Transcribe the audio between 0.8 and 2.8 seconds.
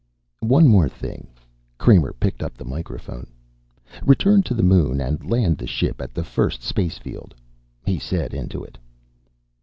thing." Kramer picked up the